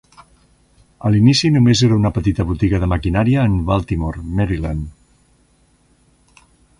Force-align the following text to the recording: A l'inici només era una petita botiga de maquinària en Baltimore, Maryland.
A 1.07 1.09
l'inici 1.15 1.49
només 1.57 1.83
era 1.87 1.97
una 1.99 2.11
petita 2.15 2.45
botiga 2.53 2.79
de 2.83 2.89
maquinària 2.95 3.43
en 3.51 3.57
Baltimore, 3.67 4.23
Maryland. 4.41 6.41